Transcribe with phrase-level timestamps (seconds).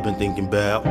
[0.00, 0.86] I've been thinking about.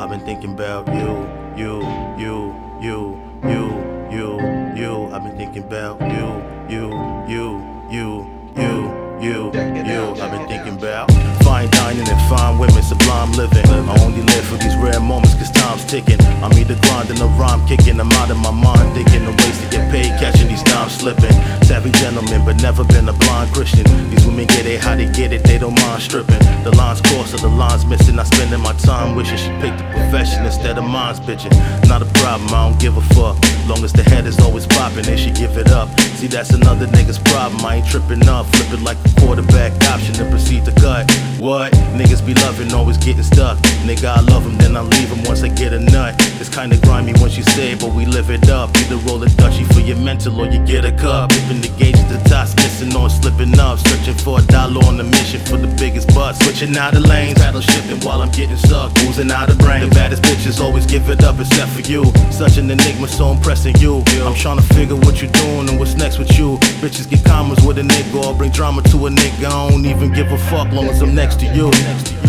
[0.00, 1.82] I've been thinking about you, you,
[2.16, 4.38] you, you, you, you,
[4.76, 5.10] you.
[5.12, 6.92] I've been thinking about you, you,
[7.26, 7.60] you,
[7.90, 9.50] you, you, you,
[9.84, 10.22] you.
[10.22, 11.10] I've been thinking about
[11.42, 13.66] fine dining and fine women, sublime living.
[13.66, 16.20] I only live for these rare moments cause time's ticking.
[16.42, 18.00] I'm either grinding or rhyme kicking.
[18.00, 21.36] I'm out of my mind, thinking of ways to get paid, catching these dimes slipping.
[21.62, 23.84] Savvy gentleman, but never been a blind Christian.
[24.10, 26.38] These get it how they get it, they don't mind stripping.
[26.64, 28.18] The lines cross or the lines missing.
[28.18, 31.54] I spending my time wishing she picked a profession instead of mine's bitching.
[31.88, 33.36] Not a problem, I don't give a fuck.
[33.68, 35.88] Long as the head is always popping, they should give it up.
[36.18, 37.64] See, that's another nigga's problem.
[37.64, 41.10] I ain't tripping up, flip it like a quarterback option and proceed to cut.
[41.38, 41.72] What?
[41.94, 43.58] Niggas be loving, always getting stuck.
[43.86, 46.14] Nigga, I love him, then I leave him once I get a nut.
[46.40, 48.74] It's kinda grimy once you say, but we live it up.
[48.78, 51.30] Either roll a dutchie for your mental or you get a cup.
[51.30, 53.78] Dipping the gauge at the top, missing or slipping up.
[53.78, 56.36] Searching for a dollar on the mission for the biggest butt.
[56.36, 58.90] Switching out the lanes, paddle shifting while I'm getting stuck.
[59.04, 59.88] Oozing out the brain.
[59.88, 62.04] The baddest bitches always give it up except for you.
[62.30, 64.02] Such an enigma, so impressing you.
[64.24, 66.58] I'm trying to figure what you're doing and what's next with you.
[66.80, 69.46] Bitches get commas with a nigga or bring drama to a nigga.
[69.46, 71.70] I don't even give a fuck long as I'm next to you.
[71.70, 72.23] next to you.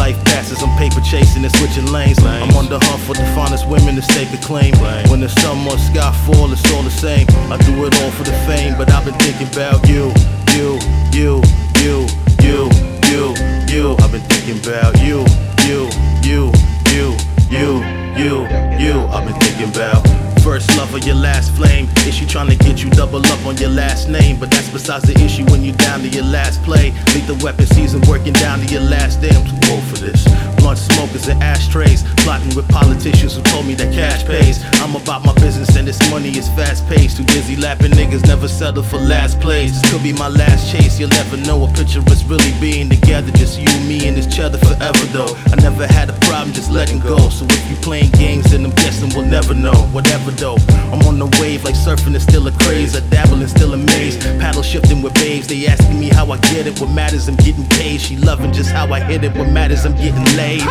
[0.00, 2.18] Life passes, I'm paper chasing and switching lanes.
[2.24, 4.72] I'm on the hunt for the finest women to stake a claim.
[5.10, 7.26] When the sun or sky fall, it's all the same.
[7.52, 10.08] I do it all for the fame, but I've been thinking about you,
[10.56, 10.80] you,
[11.12, 11.42] you,
[11.84, 12.08] you,
[12.40, 12.70] you,
[13.12, 13.36] you,
[13.68, 13.96] you.
[14.00, 15.20] I've been thinking about you,
[15.68, 15.90] you,
[16.24, 16.50] you,
[16.88, 17.12] you,
[17.52, 17.84] you,
[18.16, 18.34] you,
[18.80, 18.94] you.
[19.12, 20.29] I've been thinking about.
[20.50, 21.88] First love or your last flame.
[21.98, 24.36] Is she trying to get you double up on your last name?
[24.36, 26.90] But that's besides the issue when you down to your last play.
[27.14, 29.22] Lethal weapon season working down to your last.
[29.22, 30.24] I'm too old for this.
[30.58, 32.02] Blunt smokers and ashtrays.
[32.26, 34.58] Plotting with politicians who told me that cash pays.
[34.82, 37.18] I'm about my business and this money is fast paced.
[37.18, 39.80] Too busy lapping niggas never settle for last place.
[39.80, 40.98] This could be my last chase.
[40.98, 43.30] You'll never know a picture is really being together.
[43.38, 45.32] Just you, me, and this cheddar forever though.
[45.52, 47.28] I never had a problem just letting go.
[47.28, 48.64] So if you playing games, then
[49.00, 49.74] guessing we'll never know.
[49.92, 50.56] Whatever though.
[50.92, 52.96] I'm on the wave like surfing is still a craze.
[52.96, 54.20] I dabble and still amazed.
[54.40, 55.46] Paddle shifting with babes.
[55.46, 56.80] They asking me how I get it.
[56.80, 58.00] What matters, I'm getting paid.
[58.00, 59.34] She loving just how I hit it.
[59.36, 60.62] What matters, I'm getting laid.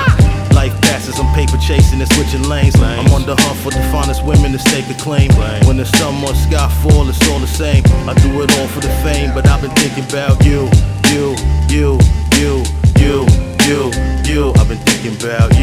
[0.53, 2.75] Life passes, I'm paper chasing and switching lanes.
[2.75, 5.31] I'm on the hunt for the finest women to stake a claim.
[5.65, 7.83] When the sun or sky fall, it's all the same.
[8.09, 10.69] I do it all for the fame, but I've been thinking about you,
[11.09, 11.35] you,
[11.69, 11.97] you,
[12.37, 12.63] you,
[12.97, 13.25] you,
[13.65, 13.91] you,
[14.25, 14.53] you.
[14.57, 15.58] I've been thinking about you,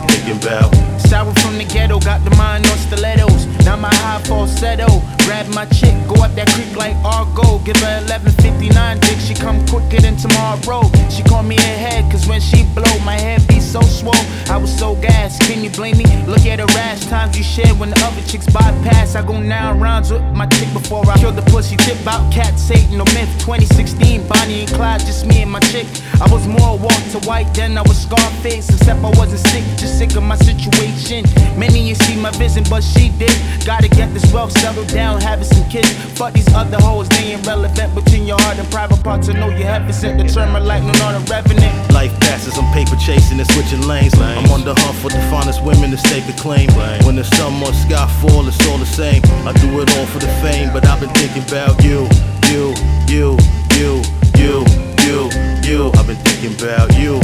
[0.00, 0.74] been thinking about.
[1.00, 3.46] Sour from the ghetto, got the mind on stilettos.
[3.64, 5.02] Now my high falsetto.
[5.24, 7.58] Grab my chick, go up that creek like Argo.
[7.64, 10.82] Give her 1159 dick, she come quicker than tomorrow.
[11.10, 14.26] She call me ahead, cause when she blow, my head so swole.
[14.50, 16.04] I was so gassed, can you blame me?
[16.26, 19.14] Look at the rash times you shed when the other chicks bypass.
[19.14, 21.76] I go nine rounds with my chick before I kill the pussy.
[21.76, 23.30] Tip out cat, Satan, no myth.
[23.38, 25.86] 2016, Bonnie and Clyde, just me and my chick.
[26.20, 29.98] I was more walk to white than I was Scarface, except I wasn't sick, just
[29.98, 31.24] sick of my situation.
[31.56, 33.36] Many you see my vision, but she did.
[33.64, 35.92] Gotta get this wealth settled down, having some kids.
[36.18, 39.28] Fuck these other hoes, they ain't relevant between your heart and private parts.
[39.28, 41.72] I know you haven't sent the tremor like no not a revenant.
[41.92, 44.14] Life passes, I'm paper chasing and switching lanes.
[44.14, 46.70] I'm on the hunt for the finest women to stake a claim.
[47.04, 49.22] When the sun or sky fall, it's all the same.
[49.46, 52.08] I do it all for the fame, but I've been thinking about you,
[52.48, 52.74] you,
[53.08, 53.36] you,
[53.76, 54.02] you,
[54.36, 54.64] you,
[55.04, 55.30] you,
[55.64, 55.90] you.
[55.94, 57.19] I've been thinking about you,